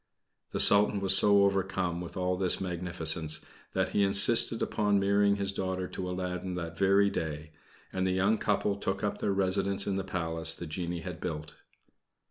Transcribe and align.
The 0.49 0.59
Sultan 0.59 0.99
was 0.99 1.15
so 1.15 1.43
overcome 1.45 2.01
with 2.01 2.17
all 2.17 2.35
this 2.35 2.59
magnificence, 2.59 3.39
that 3.73 3.89
he 3.89 4.01
insisted 4.01 4.59
upon 4.63 4.99
marrying 4.99 5.35
his 5.35 5.51
daughter 5.51 5.87
to 5.89 6.09
Aladdin 6.09 6.55
that 6.55 6.75
very 6.75 7.11
day, 7.11 7.51
and 7.93 8.07
the 8.07 8.11
young 8.11 8.39
couple 8.39 8.75
took 8.77 9.03
up 9.03 9.19
their 9.19 9.31
residence 9.31 9.85
in 9.85 9.97
the 9.97 10.03
Palace 10.03 10.55
the 10.55 10.65
genie 10.65 11.01
had 11.01 11.21
built. 11.21 11.53